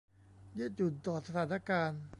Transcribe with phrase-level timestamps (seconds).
[0.57, 2.01] ยืดหยุ่นต่อสถานการณ์